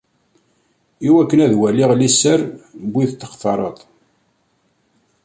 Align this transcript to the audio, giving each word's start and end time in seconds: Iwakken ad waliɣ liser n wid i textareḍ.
Iwakken 1.07 1.43
ad 1.45 1.53
waliɣ 1.59 1.91
liser 1.95 2.39
n 2.85 2.87
wid 2.93 3.09
i 3.13 3.17
textareḍ. 3.21 3.77